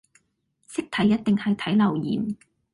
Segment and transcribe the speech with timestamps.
[0.65, 2.35] 識睇一定係睇留言